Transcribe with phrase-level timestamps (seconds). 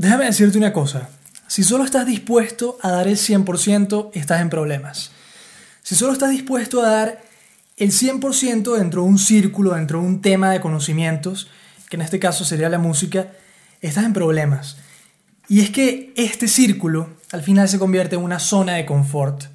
[0.00, 1.10] Déjame decirte una cosa.
[1.46, 5.10] Si solo estás dispuesto a dar el 100%, estás en problemas.
[5.82, 7.22] Si solo estás dispuesto a dar
[7.76, 11.50] el 100% dentro de un círculo, dentro de un tema de conocimientos,
[11.90, 13.32] que en este caso sería la música,
[13.82, 14.78] estás en problemas.
[15.48, 19.48] Y es que este círculo al final se convierte en una zona de confort.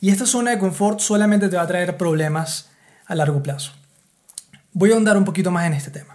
[0.00, 2.70] Y esta zona de confort solamente te va a traer problemas
[3.04, 3.72] a largo plazo.
[4.72, 6.13] Voy a ahondar un poquito más en este tema.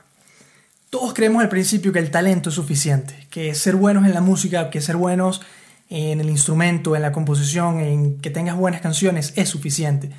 [0.89, 4.71] Todos creemos al principio que el talento es suficiente, que ser buenos en la música,
[4.71, 5.41] que ser buenos
[5.89, 10.09] en el instrumento, en la composición, en que tengas buenas canciones es suficiente.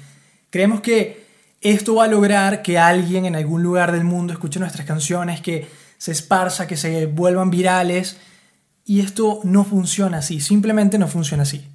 [0.51, 1.27] Creemos que
[1.61, 5.69] esto va a lograr que alguien en algún lugar del mundo escuche nuestras canciones, que
[5.99, 8.17] se esparza, que se vuelvan virales.
[8.85, 11.67] Y esto no funciona así, simplemente no funciona así.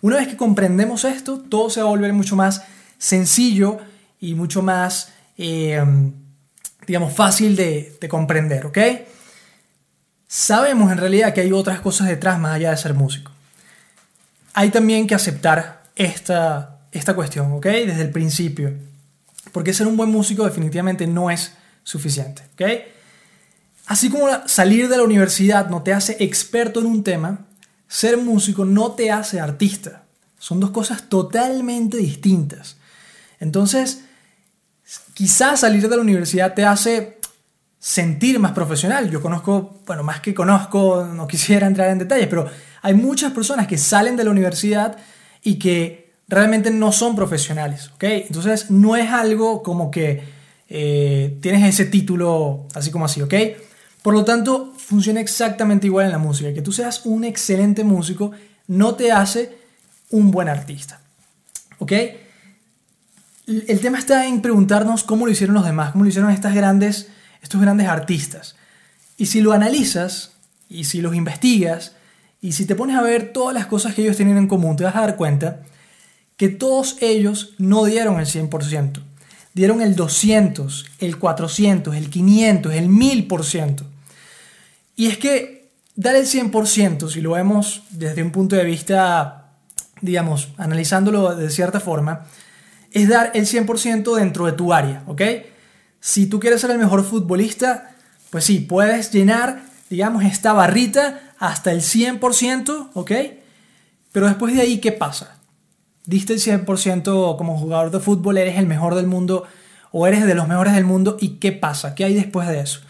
[0.00, 2.62] Una vez que comprendemos esto, todo se va a volver mucho más
[2.98, 3.78] sencillo
[4.20, 5.84] y mucho más eh,
[6.86, 8.78] digamos, fácil de, comprender, ¿ok?
[10.26, 13.30] Sabemos en realidad que hay otras cosas detrás más allá de ser músico.
[14.54, 17.66] Hay también que aceptar esta, esta cuestión, ¿ok?
[17.66, 18.72] Desde el principio.
[19.52, 22.62] Porque ser un buen músico definitivamente no es suficiente, ¿ok?
[23.86, 27.46] Así como salir de la universidad no te hace experto en un tema,
[27.88, 30.04] ser músico no te hace artista.
[30.38, 32.76] Son dos cosas totalmente distintas.
[33.38, 34.04] Entonces,
[35.14, 37.18] quizás salir de la universidad te hace
[37.78, 39.10] sentir más profesional.
[39.10, 42.46] Yo conozco, bueno, más que conozco, no quisiera entrar en detalles, pero
[42.82, 44.96] hay muchas personas que salen de la universidad
[45.42, 48.04] y que realmente no son profesionales, ¿ok?
[48.04, 50.22] Entonces no es algo como que
[50.68, 53.34] eh, tienes ese título así como así, ¿ok?
[54.02, 56.52] Por lo tanto, funciona exactamente igual en la música.
[56.52, 58.32] Que tú seas un excelente músico
[58.66, 59.56] no te hace
[60.10, 61.00] un buen artista,
[61.78, 61.92] ¿ok?
[63.46, 67.08] El tema está en preguntarnos cómo lo hicieron los demás, cómo lo hicieron estas grandes,
[67.42, 68.56] estos grandes artistas.
[69.16, 70.32] Y si lo analizas,
[70.68, 71.92] y si los investigas,
[72.40, 74.84] y si te pones a ver todas las cosas que ellos tienen en común, te
[74.84, 75.62] vas a dar cuenta
[76.36, 79.02] que todos ellos no dieron el 100%.
[79.54, 83.82] Dieron el 200, el 400, el 500, el 1000%.
[84.96, 89.52] Y es que dar el 100%, si lo vemos desde un punto de vista,
[90.00, 92.26] digamos, analizándolo de cierta forma,
[92.92, 95.22] es dar el 100% dentro de tu área, ¿ok?
[96.00, 97.94] Si tú quieres ser el mejor futbolista,
[98.30, 103.12] pues sí, puedes llenar, digamos, esta barrita hasta el 100%, ¿ok?
[104.12, 105.38] Pero después de ahí, ¿qué pasa?
[106.04, 109.44] Diste el 100% como jugador de fútbol, eres el mejor del mundo
[109.90, 111.94] o eres de los mejores del mundo y ¿qué pasa?
[111.94, 112.80] ¿Qué hay después de eso?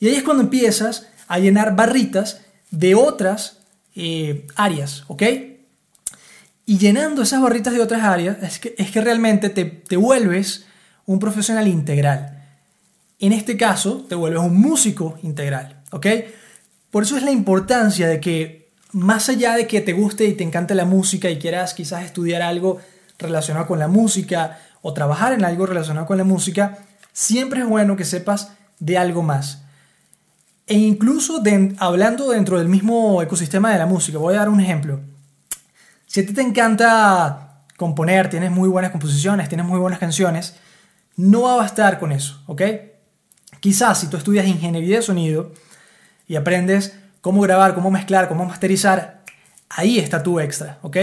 [0.00, 3.58] Y ahí es cuando empiezas a llenar barritas de otras
[3.94, 5.22] eh, áreas, ¿ok?
[6.68, 10.66] Y llenando esas barritas de otras áreas es que, es que realmente te, te vuelves
[11.06, 12.44] un profesional integral.
[13.18, 16.06] En este caso, te vuelves un músico integral, ¿ok?
[16.90, 20.44] Por eso es la importancia de que, más allá de que te guste y te
[20.44, 22.78] encante la música y quieras quizás estudiar algo
[23.18, 26.80] relacionado con la música o trabajar en algo relacionado con la música,
[27.14, 29.62] siempre es bueno que sepas de algo más.
[30.66, 31.42] E incluso
[31.78, 35.00] hablando dentro del mismo ecosistema de la música, voy a dar un ejemplo.
[36.08, 40.56] Si a ti te encanta componer, tienes muy buenas composiciones, tienes muy buenas canciones,
[41.16, 42.62] no va a bastar con eso, ¿ok?
[43.60, 45.52] Quizás si tú estudias ingeniería de sonido
[46.26, 49.20] y aprendes cómo grabar, cómo mezclar, cómo masterizar,
[49.68, 50.96] ahí está tu extra, ¿ok?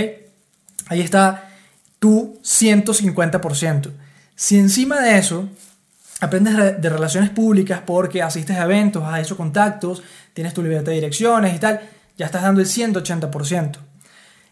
[0.88, 1.50] Ahí está
[2.00, 3.92] tu 150%.
[4.36, 5.48] Si encima de eso
[6.20, 10.02] aprendes de relaciones públicas porque asistes a eventos, has hecho contactos,
[10.34, 11.80] tienes tu libertad de direcciones y tal,
[12.18, 13.78] ya estás dando el 180%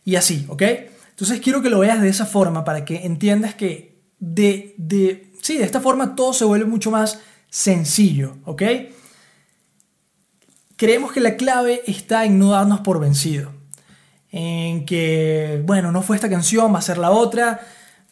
[0.05, 0.63] y así, ¿ok?
[1.09, 5.57] Entonces quiero que lo veas de esa forma para que entiendas que de, de, sí,
[5.57, 7.19] de esta forma todo se vuelve mucho más
[7.49, 8.63] sencillo, ¿ok?
[10.75, 13.51] Creemos que la clave está en no darnos por vencido.
[14.31, 17.61] En que, bueno, no fue esta canción, va a ser la otra,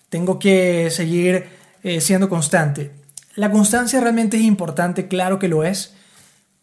[0.10, 1.48] tengo que seguir
[1.82, 2.92] eh, siendo constante.
[3.36, 5.96] La constancia realmente es importante, claro que lo es,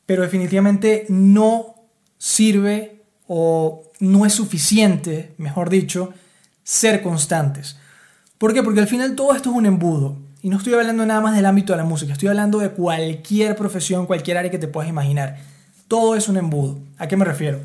[0.06, 1.74] pero definitivamente no
[2.18, 2.97] sirve
[3.28, 6.12] o no es suficiente, mejor dicho,
[6.64, 7.76] ser constantes.
[8.38, 8.62] ¿Por qué?
[8.62, 10.16] Porque al final todo esto es un embudo.
[10.42, 13.54] Y no estoy hablando nada más del ámbito de la música, estoy hablando de cualquier
[13.54, 15.36] profesión, cualquier área que te puedas imaginar.
[15.88, 16.78] Todo es un embudo.
[16.96, 17.60] ¿A qué me refiero?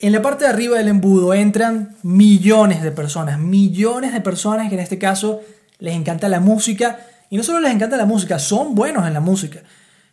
[0.00, 4.74] En la parte de arriba del embudo entran millones de personas, millones de personas que
[4.74, 5.40] en este caso
[5.78, 7.00] les encanta la música.
[7.30, 9.60] Y no solo les encanta la música, son buenos en la música.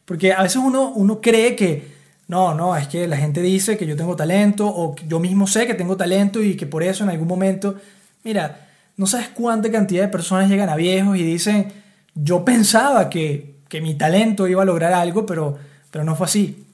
[0.05, 1.94] Porque a veces uno, uno cree que,
[2.27, 5.67] no, no, es que la gente dice que yo tengo talento o yo mismo sé
[5.67, 7.75] que tengo talento y que por eso en algún momento,
[8.23, 8.67] mira,
[8.97, 11.71] no sabes cuánta cantidad de personas llegan a viejos y dicen,
[12.15, 15.57] yo pensaba que, que mi talento iba a lograr algo, pero,
[15.91, 16.65] pero no fue así.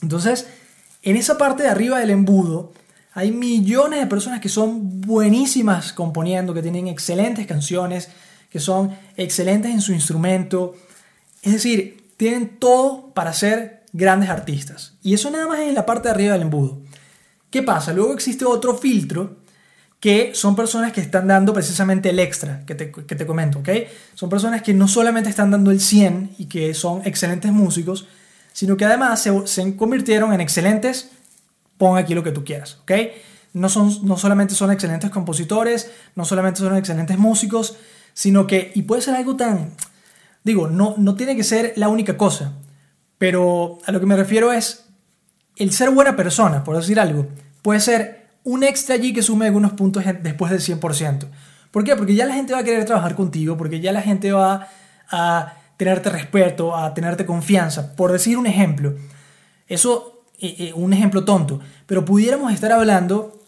[0.00, 0.48] Entonces,
[1.02, 2.72] en esa parte de arriba del embudo,
[3.12, 8.08] hay millones de personas que son buenísimas componiendo, que tienen excelentes canciones,
[8.50, 10.74] que son excelentes en su instrumento.
[11.42, 14.94] Es decir, tienen todo para ser grandes artistas.
[15.02, 16.80] Y eso nada más es en la parte de arriba del embudo.
[17.48, 17.94] ¿Qué pasa?
[17.94, 19.36] Luego existe otro filtro
[20.00, 23.68] que son personas que están dando precisamente el extra que te, que te comento, ¿ok?
[24.14, 28.06] Son personas que no solamente están dando el 100 y que son excelentes músicos,
[28.52, 31.10] sino que además se, se convirtieron en excelentes,
[31.78, 32.92] pon aquí lo que tú quieras, ¿ok?
[33.54, 37.76] No, son, no solamente son excelentes compositores, no solamente son excelentes músicos,
[38.12, 39.70] sino que, y puede ser algo tan,
[40.42, 42.52] digo, no, no tiene que ser la única cosa,
[43.18, 44.84] pero a lo que me refiero es
[45.56, 47.26] el ser buena persona, por decir algo,
[47.62, 51.26] puede ser un extra allí que sume algunos puntos después del 100%.
[51.70, 51.96] ¿Por qué?
[51.96, 54.68] Porque ya la gente va a querer trabajar contigo, porque ya la gente va
[55.10, 57.96] a tenerte respeto, a tenerte confianza.
[57.96, 58.94] Por decir un ejemplo,
[59.66, 63.40] eso, eh, eh, un ejemplo tonto, pero pudiéramos estar hablando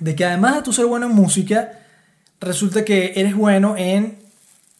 [0.00, 1.72] de que además de tu ser bueno en música,
[2.40, 4.18] resulta que eres bueno en,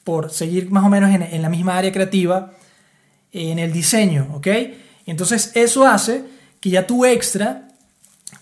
[0.05, 2.53] por seguir más o menos en, en la misma área creativa,
[3.33, 4.47] en el diseño, ¿ok?
[5.07, 6.25] Entonces eso hace
[6.61, 7.69] que ya tu extra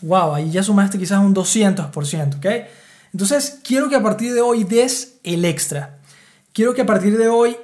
[0.03, 2.47] wow, ahí ya sumaste quizás un 200%, ¿ok?
[3.13, 5.99] Entonces, quiero que a partir de hoy des el extra.
[6.53, 7.57] Quiero que a partir de hoy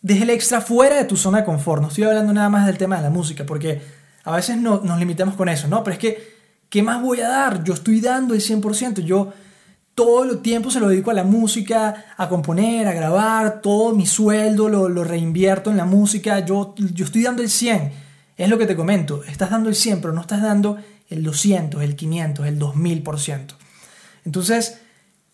[0.00, 1.80] des el extra fuera de tu zona de confort.
[1.80, 3.80] No estoy hablando nada más del tema de la música, porque
[4.24, 5.82] a veces no, nos limitamos con eso, ¿no?
[5.82, 6.34] Pero es que,
[6.68, 7.64] ¿qué más voy a dar?
[7.64, 9.00] Yo estoy dando el 100%.
[9.00, 9.32] Yo
[9.94, 14.06] todo el tiempo se lo dedico a la música, a componer, a grabar, todo mi
[14.06, 16.40] sueldo lo, lo reinvierto en la música.
[16.40, 17.92] Yo, yo estoy dando el 100.
[18.36, 19.22] Es lo que te comento.
[19.24, 20.78] Estás dando el 100, pero no estás dando
[21.10, 23.54] el 200, el 500, el 2000%.
[24.24, 24.78] Entonces,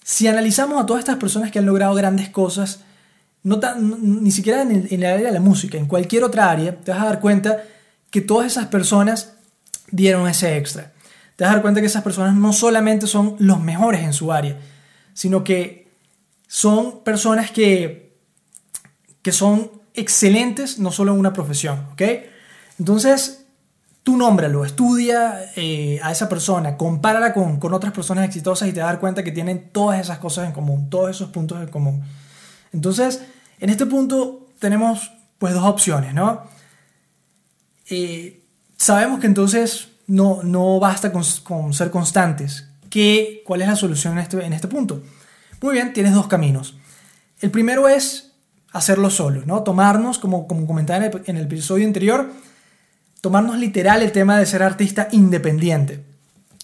[0.03, 2.81] si analizamos a todas estas personas que han logrado grandes cosas,
[3.43, 7.03] no ni siquiera en el, área de la música, en cualquier otra área, te vas
[7.03, 7.63] a dar cuenta
[8.11, 9.35] que todas esas personas
[9.91, 10.93] dieron ese extra.
[11.39, 14.59] Te vas dar cuenta que esas personas no solamente son los mejores en su área,
[15.15, 15.89] sino que
[16.49, 18.19] son personas que,
[19.23, 22.03] que son excelentes no solo en una profesión, ¿ok?
[22.81, 23.47] Entonces,
[24.03, 28.81] tú nómbralo, estudia eh, a esa persona, compárala con, con, otras personas exitosas y te
[28.81, 32.03] vas cuenta que tienen todas esas cosas en común, todos esos puntos en común.
[32.73, 33.23] Entonces,
[33.61, 36.43] en este punto tenemos pues dos opciones, ¿no?
[37.91, 38.43] Eh,
[38.77, 41.23] sabemos que entonces no, no basta con,
[41.73, 42.67] ser constantes.
[42.91, 45.03] ¿Qué, ¿Cuál es la solución en este, en este punto?
[45.63, 46.77] Muy bien, tienes dos caminos.
[47.41, 48.33] El primero es
[48.73, 49.63] hacerlo solo, ¿no?
[49.63, 52.33] Tomarnos, como, como comentaba en el, en el episodio anterior,
[53.21, 56.05] tomarnos literal el tema de ser artista independiente.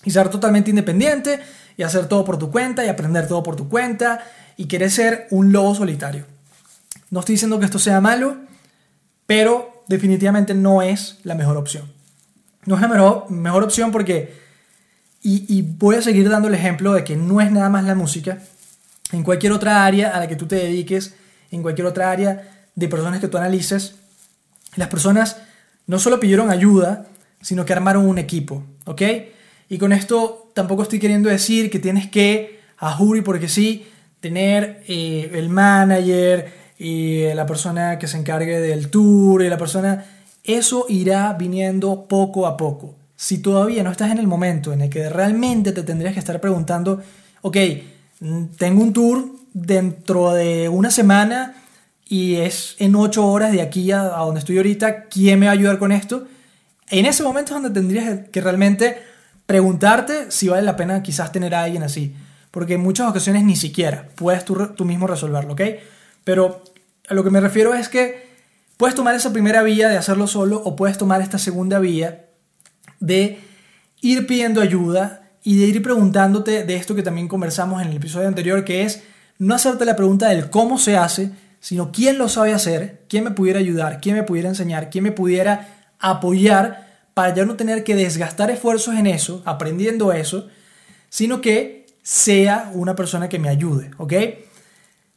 [0.05, 1.41] Y ser totalmente independiente
[1.77, 4.25] y hacer todo por tu cuenta y aprender todo por tu cuenta
[4.57, 6.27] y querer ser un lobo solitario.
[7.11, 8.37] No estoy diciendo que esto sea malo,
[9.27, 11.94] pero definitivamente no es la mejor opción.
[12.67, 14.35] No es la mejor, mejor opción porque,
[15.23, 18.39] y, voy a seguir dando el ejemplo de que no es nada más la música,
[19.13, 21.15] en cualquier otra área a la que tú te dediques,
[21.51, 23.97] en cualquier otra área de personas que tú analices,
[24.77, 25.37] las personas
[25.87, 27.07] no solo pidieron ayuda,
[27.41, 29.03] sino que armaron un equipo, ¿ok?
[29.69, 33.87] Y con esto tampoco estoy queriendo decir que tienes que, a Jury porque sí,
[34.21, 40.05] tener eh, el manager y la persona que se encargue del tour y la persona...
[40.45, 42.95] Eso irá viniendo poco a poco.
[43.17, 46.39] Si todavía no estás en el momento en el que realmente te tendrías que estar
[46.39, 47.03] preguntando,
[47.41, 47.57] ok,
[48.21, 49.25] mm, tengo un tour
[49.55, 51.55] dentro de una semana
[52.07, 55.55] y es en ocho horas de aquí a, donde estoy ahorita, ¿quién me va a
[55.55, 56.27] ayudar con esto?
[56.91, 58.99] En ese momento es donde tendrías que realmente
[59.47, 62.15] preguntarte si vale la pena quizás tener a alguien así.
[62.51, 65.63] Porque en muchas ocasiones ni siquiera puedes tú, tú mismo resolverlo, ¿ok?
[66.23, 66.63] Pero
[67.09, 68.34] a lo que me refiero es que
[68.77, 72.27] puedes tomar esa primera vía de hacerlo solo o puedes tomar esta segunda vía
[73.01, 73.39] de
[74.01, 78.29] ir pidiendo ayuda y de ir preguntándote de esto que también conversamos en el episodio
[78.29, 79.03] anterior, que es
[79.39, 83.31] no hacerte la pregunta del cómo se hace, sino quién lo sabe hacer, quién me
[83.31, 87.95] pudiera ayudar, quién me pudiera enseñar, quién me pudiera apoyar para ya no tener que
[87.95, 90.49] desgastar esfuerzos en eso, aprendiendo eso,
[91.09, 94.13] sino que sea una persona que me ayude, ¿ok?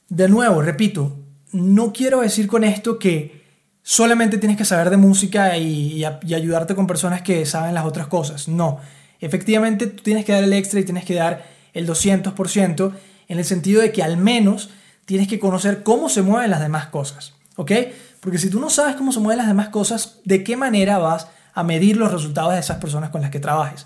[0.10, 1.18] De nuevo, repito,
[1.52, 3.47] no quiero decir con esto que
[3.88, 8.50] solamente tienes que saber de música y, ayudarte con personas que saben las otras cosas.
[8.50, 8.82] No,
[9.22, 12.92] efectivamente tú tienes que dar el extra y tienes que dar el 200%
[13.30, 14.72] en el sentido de que al menos
[15.06, 17.34] tienes que conocer cómo se mueven las demás cosas.
[17.56, 17.72] ¿Ok?
[18.20, 21.30] Porque si tú no sabes cómo se mueven las demás cosas, ¿de qué manera vas
[21.54, 23.86] a medir los resultados de esas personas con las que trabajes?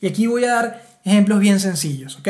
[0.00, 2.28] Y aquí voy a dar ejemplos bien sencillos, ¿ok?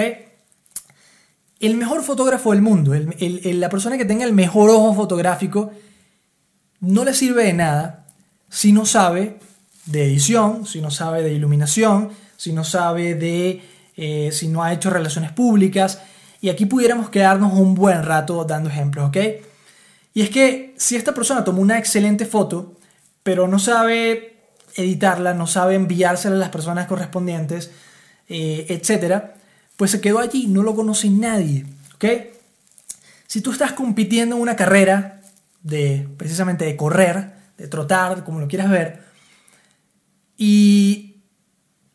[1.61, 5.71] El mejor fotógrafo del mundo, la persona que tenga el mejor ojo fotográfico,
[6.81, 8.07] no le sirve de nada
[8.49, 9.39] si no sabe
[9.87, 13.63] de edición, si no sabe de iluminación, si no sabe de,
[13.97, 16.01] eh, si no ha hecho relaciones públicas.
[16.41, 19.17] Y aquí pudiéramos quedarnos un buen rato dando ejemplos, ¿ok?
[20.15, 22.77] Y es que si esta persona tomó una excelente foto,
[23.23, 24.37] pero no sabe
[24.77, 27.71] editarla, no sabe enviársela a las personas correspondientes,
[28.29, 29.35] eh, etcétera,
[29.77, 32.05] pues se quedó allí, no lo conoce nadie, ¿ok?
[33.27, 35.20] Si tú estás compitiendo en una carrera
[35.63, 39.05] de precisamente de correr, de trotar, como lo quieras ver,
[40.37, 41.17] y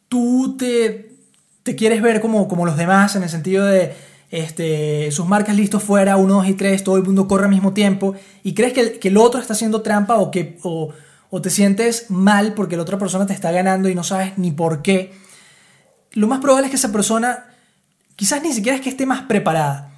[0.07, 1.17] tú te,
[1.63, 3.95] te quieres ver como, como los demás en el sentido de
[4.29, 7.73] este, sus marcas listos fuera, 1, 2 y 3, todo el mundo corre al mismo
[7.73, 10.93] tiempo, y crees que, que el otro está haciendo trampa o que o,
[11.29, 14.51] o te sientes mal porque la otra persona te está ganando y no sabes ni
[14.51, 15.13] por qué,
[16.11, 17.45] lo más probable es que esa persona
[18.15, 19.94] quizás ni siquiera es que esté más preparada.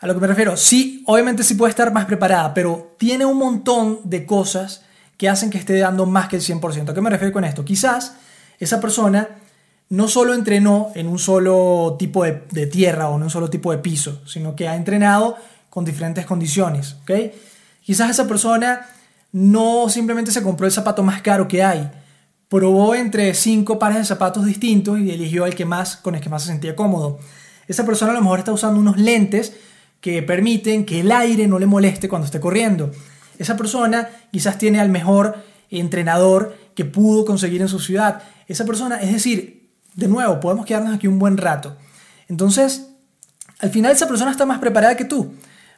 [0.00, 3.36] A lo que me refiero, sí, obviamente sí puede estar más preparada, pero tiene un
[3.36, 4.82] montón de cosas
[5.16, 6.90] que hacen que esté dando más que el 100%.
[6.90, 7.64] ¿A qué me refiero con esto?
[7.64, 8.14] Quizás
[8.60, 9.28] esa persona
[9.90, 13.78] no solo entrenó en un solo tipo de, tierra o en un solo tipo de
[13.78, 15.36] piso, sino que ha entrenado
[15.68, 16.96] con diferentes condiciones.
[17.02, 17.32] ¿ok?
[17.82, 18.86] Quizás esa persona
[19.32, 21.90] no simplemente se compró el zapato más caro que hay,
[22.48, 26.28] probó entre cinco pares de zapatos distintos y eligió el que más, con el que
[26.28, 27.18] más se sentía cómodo.
[27.66, 29.54] Esa persona a lo mejor está usando unos lentes
[30.00, 32.90] que permiten que el aire no le moleste cuando esté corriendo.
[33.38, 38.22] Esa persona quizás tiene al mejor entrenador que pudo conseguir en su ciudad.
[38.46, 41.76] Esa persona, es decir, de nuevo, podemos quedarnos aquí un buen rato.
[42.28, 42.90] Entonces,
[43.58, 45.34] al final esa persona está más preparada que tú.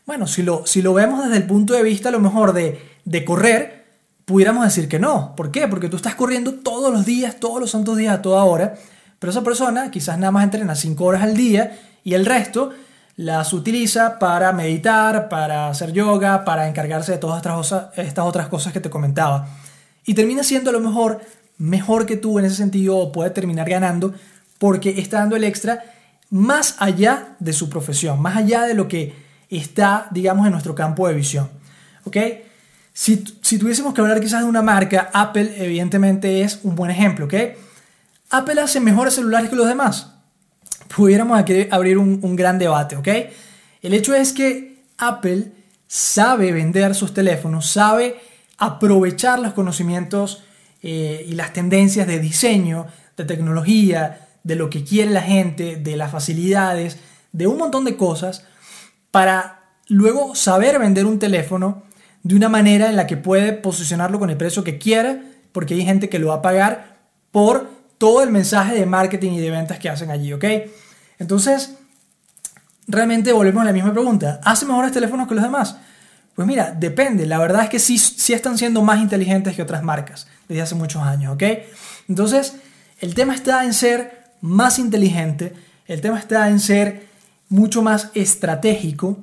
[0.06, 2.80] Bueno, si lo, si lo vemos desde el punto de vista a lo mejor de,
[3.04, 3.86] de correr,
[4.24, 5.34] pudiéramos decir que no.
[5.36, 5.68] ¿Por qué?
[5.68, 8.74] Porque tú estás corriendo todos los días, todos los santos días, a toda hora,
[9.18, 12.70] pero esa persona quizás nada más entrena 5 horas al día y el resto
[13.20, 17.42] las utiliza para meditar, para hacer yoga, para encargarse de todas
[17.98, 19.46] estas, otras cosas que te comentaba.
[20.06, 21.20] Y termina siendo a lo mejor
[21.58, 24.14] mejor que tú en ese sentido o puede terminar ganando
[24.56, 25.84] porque está dando el extra
[26.30, 29.14] más allá de su profesión, más allá de lo que
[29.50, 31.50] está, digamos, en nuestro campo de visión.
[32.04, 32.16] ¿Ok?
[32.94, 37.26] Si, si tuviésemos que hablar quizás de una marca, Apple evidentemente es un buen ejemplo,
[37.26, 37.34] ¿ok?
[38.30, 40.09] Apple hace mejores celulares que los demás
[40.94, 43.08] pudiéramos abrir un, gran debate, ¿ok?
[43.82, 45.52] El hecho es que Apple
[45.86, 48.16] sabe vender sus teléfonos, sabe
[48.58, 50.42] aprovechar los conocimientos
[50.82, 55.96] eh, y las tendencias de diseño, de tecnología, de lo que quiere la gente, de
[55.96, 56.98] las facilidades,
[57.32, 58.44] de un montón de cosas,
[59.10, 61.84] para luego saber vender un teléfono
[62.22, 65.84] de una manera en la que puede posicionarlo con el precio que quiera, porque hay
[65.84, 66.98] gente que lo va a pagar
[67.30, 70.44] por todo el mensaje de marketing y de ventas que hacen allí, ¿ok?
[71.18, 71.74] Entonces,
[72.88, 74.40] realmente volvemos a la misma pregunta.
[74.42, 75.76] ¿Hace mejores teléfonos que los demás?
[76.34, 77.26] Pues mira, depende.
[77.26, 80.74] La verdad es que sí, sí están siendo más inteligentes que otras marcas desde hace
[80.76, 81.42] muchos años, ¿ok?
[82.08, 82.54] Entonces,
[83.00, 85.52] el tema está en ser más inteligente,
[85.86, 87.06] el tema está en ser
[87.50, 89.18] mucho más estratégico,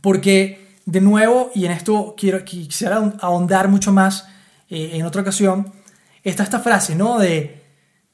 [0.00, 4.26] porque de nuevo, y en esto quiero, quisiera ahondar mucho más
[4.70, 5.70] eh, en otra ocasión,
[6.24, 7.18] está esta frase, ¿no?
[7.18, 7.59] De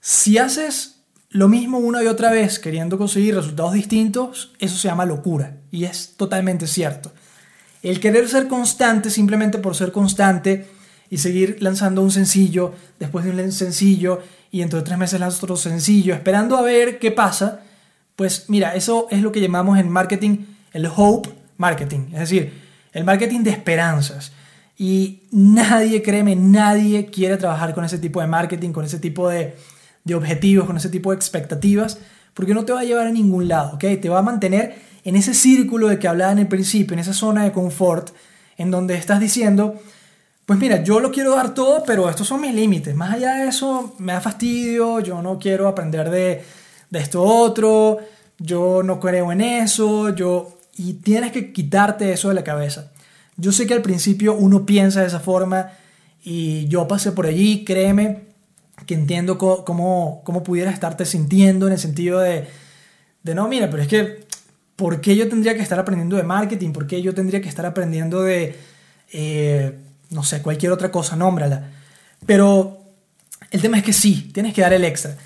[0.08, 5.04] si haces lo mismo una y otra vez queriendo conseguir resultados distintos, eso se llama
[5.04, 5.56] locura.
[5.72, 7.10] Y es totalmente cierto.
[7.82, 10.68] El querer ser constante simplemente por ser constante
[11.10, 14.22] y seguir lanzando un sencillo después de un sencillo
[14.52, 17.62] y dentro de tres meses lanzas otro sencillo esperando a ver qué pasa,
[18.14, 22.52] pues mira, eso es lo que llamamos en marketing el hope marketing, es decir,
[22.92, 24.30] el marketing de esperanzas.
[24.78, 29.56] Y nadie, créeme, nadie quiere trabajar con ese tipo de marketing, con ese tipo de,
[30.06, 31.98] de objetivos, con ese tipo de expectativas,
[32.32, 33.84] porque no te va a llevar a ningún lado, ¿ok?
[34.00, 37.12] Te va a mantener en ese círculo de que hablaba en el principio, en esa
[37.12, 38.10] zona de confort,
[38.56, 39.74] en donde estás diciendo,
[40.46, 42.94] pues mira, yo lo quiero dar todo, pero estos son mis límites.
[42.94, 46.42] Más allá de eso, me da fastidio, yo no quiero aprender de,
[46.88, 47.98] de esto otro,
[48.38, 50.52] yo no creo en eso, yo...
[50.78, 52.92] Y tienes que quitarte eso de la cabeza.
[53.38, 55.70] Yo sé que al principio uno piensa de esa forma
[56.22, 58.25] y yo pasé por allí, créeme,
[58.84, 62.46] que entiendo cómo, cómo, pudieras estarte sintiendo en el sentido de,
[63.22, 64.26] de, no, mira, pero es que
[64.76, 66.72] ¿por qué yo tendría que estar aprendiendo de marketing?
[66.72, 68.54] ¿Por qué yo tendría que estar aprendiendo de,
[69.12, 69.78] eh,
[70.10, 71.16] no sé, cualquier otra cosa?
[71.16, 71.70] Nómbrala.
[72.26, 72.78] Pero
[73.50, 75.16] el tema es que sí, tienes que dar el extra.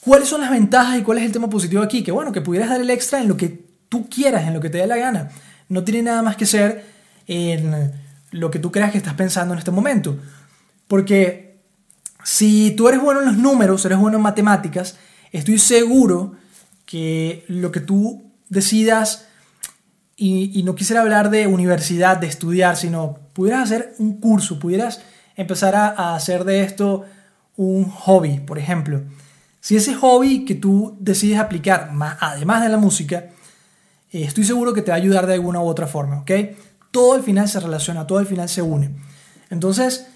[0.00, 2.02] ¿Cuáles son las ventajas y cuál es el tema positivo aquí?
[2.02, 4.68] Que bueno, que pudieras dar el extra en lo que tú quieras, en lo que
[4.68, 5.30] te dé la gana.
[5.68, 6.84] No tiene nada más que ser
[7.26, 7.92] en
[8.32, 10.18] lo que tú creas que estás pensando en este momento.
[10.88, 11.51] Porque
[12.24, 14.96] si tú eres bueno en los números, eres bueno en matemáticas,
[15.32, 16.36] estoy seguro
[16.86, 19.26] que lo que tú decidas,
[20.16, 25.00] y, no quisiera hablar de universidad, de estudiar, sino pudieras hacer un curso, pudieras
[25.36, 27.04] empezar a, hacer de esto
[27.56, 29.02] un hobby, por ejemplo.
[29.60, 33.30] Si ese hobby que tú decides aplicar, además de la música,
[34.12, 36.30] eh, estoy seguro que te va a ayudar de alguna u otra forma, ¿ok?
[36.90, 38.94] Todo al final se relaciona, todo al final se une.
[39.50, 40.06] Entonces,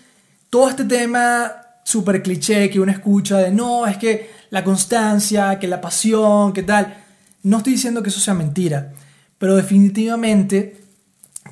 [0.51, 5.69] todo este tema súper cliché que uno escucha de no, es que la constancia, que
[5.69, 7.05] la pasión, que tal,
[7.45, 8.93] no estoy diciendo que eso sea mentira,
[9.39, 10.83] pero definitivamente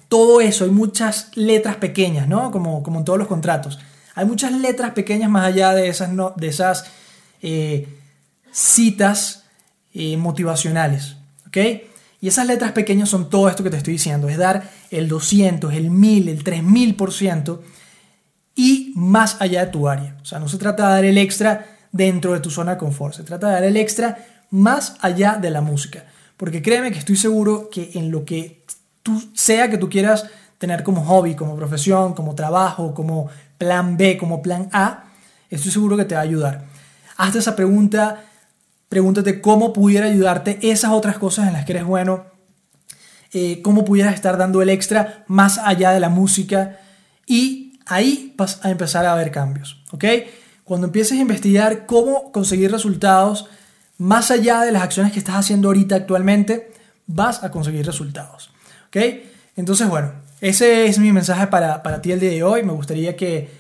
[0.09, 2.51] todo eso, hay muchas letras pequeñas, ¿no?
[2.51, 3.79] Como, como en todos los contratos.
[4.17, 6.85] Hay muchas letras pequeñas más allá de esas, no, de esas
[7.41, 7.87] eh,
[8.51, 9.45] citas
[9.93, 11.15] eh, motivacionales.
[12.21, 15.73] Y esas letras pequeñas son todo esto que te estoy diciendo, es dar el 200,
[15.73, 17.61] el 1000, el 3000%
[18.55, 20.17] y más allá de tu área.
[20.23, 23.15] O sea, no se trata de dar el extra dentro de tu zona de confort,
[23.15, 24.19] se trata de dar el extra
[24.51, 26.05] más allá de la música.
[26.37, 28.65] Porque créeme que estoy seguro que en lo que
[29.03, 30.27] tú sea que tú quieras
[30.59, 35.05] tener como hobby, como profesión, como trabajo, como plan B, como plan A,
[35.51, 36.65] estoy seguro que te va a ayudar.
[37.17, 38.25] Hazte esa pregunta,
[38.89, 42.25] pregúntate cómo pudiera ayudarte esas otras cosas en las que eres bueno,
[43.33, 46.79] eh, cómo pudieras estar dando el extra más allá de la música
[47.27, 50.05] y ahí vas a empezar a ver cambios, ¿ok?
[50.65, 53.47] Cuando empieces a investigar cómo conseguir resultados,
[53.99, 56.73] más allá de las acciones que estás haciendo ahorita actualmente,
[57.07, 58.51] vas a conseguir resultados.
[58.89, 58.97] ¿Ok?
[59.57, 62.63] Entonces, bueno, ese es mi mensaje para, ti el día de hoy.
[62.63, 63.51] Me gustaría que,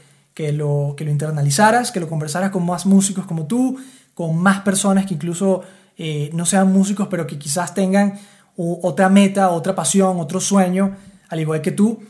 [0.52, 3.78] lo, que lo internalizaras, que lo conversaras con más músicos como tú,
[4.14, 5.62] con más personas que incluso
[5.96, 8.18] eh, no sean músicos, pero que quizás tengan
[8.56, 10.96] otra meta, otra pasión, otro sueño,
[11.28, 12.02] al igual que tú.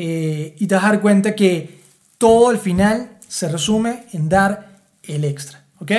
[0.00, 1.80] Eh, y te vas a dar cuenta que
[2.18, 5.64] todo al final se resume en dar el extra.
[5.80, 5.90] ¿Ok?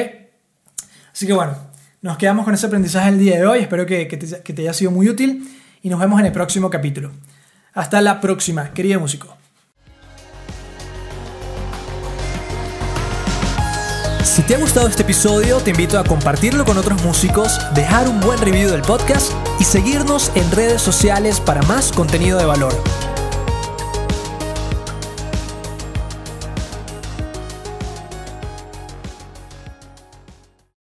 [1.12, 1.58] Así que bueno,
[2.02, 3.60] nos quedamos con ese aprendizaje el día de hoy.
[3.60, 7.12] Espero que, te, haya sido muy útil y nos vemos en el próximo capítulo.
[7.74, 9.36] Hasta la próxima, querido músico.
[14.24, 18.22] Si te ha gustado este episodio, te invito a compartirlo con otros músicos, dejar un
[18.22, 23.09] buen review del podcast y seguirnos en redes sociales para más contenido de valor.